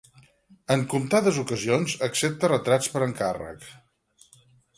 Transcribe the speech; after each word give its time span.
En 0.75 0.85
comptades 0.93 1.37
ocasions 1.41 1.93
accepta 2.09 2.49
retrats 2.53 2.91
per 2.97 3.03
encàrrec. 3.09 3.71